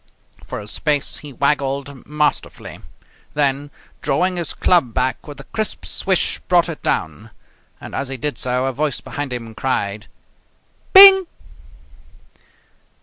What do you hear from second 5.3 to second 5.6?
a